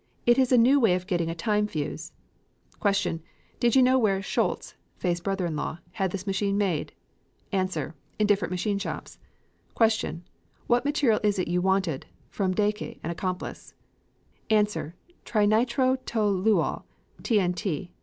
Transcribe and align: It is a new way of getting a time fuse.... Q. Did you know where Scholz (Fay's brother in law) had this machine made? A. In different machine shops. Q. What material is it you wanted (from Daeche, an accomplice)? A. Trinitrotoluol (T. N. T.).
It 0.25 0.39
is 0.39 0.51
a 0.51 0.57
new 0.57 0.79
way 0.79 0.95
of 0.95 1.05
getting 1.05 1.29
a 1.29 1.35
time 1.35 1.67
fuse.... 1.67 2.11
Q. 2.83 3.19
Did 3.59 3.75
you 3.75 3.83
know 3.83 3.99
where 3.99 4.19
Scholz 4.19 4.73
(Fay's 4.97 5.21
brother 5.21 5.45
in 5.45 5.55
law) 5.55 5.77
had 5.91 6.09
this 6.09 6.25
machine 6.25 6.57
made? 6.57 6.91
A. 7.53 7.93
In 8.17 8.25
different 8.25 8.49
machine 8.51 8.79
shops. 8.79 9.19
Q. 9.77 10.23
What 10.65 10.85
material 10.85 11.19
is 11.21 11.37
it 11.37 11.47
you 11.47 11.61
wanted 11.61 12.07
(from 12.31 12.51
Daeche, 12.55 12.97
an 13.03 13.11
accomplice)? 13.11 13.75
A. 14.49 14.63
Trinitrotoluol 14.63 16.83
(T. 17.21 17.39
N. 17.39 17.53
T.). 17.53 17.91